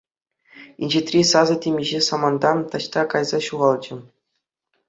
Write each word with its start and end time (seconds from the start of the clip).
Инҫетри 0.85 1.19
сасӑ 1.31 1.55
темиҫе 1.65 1.99
саманта 2.07 2.51
таҫта 2.73 3.01
кайса 3.15 3.39
ҫухалчӗ. 3.49 3.95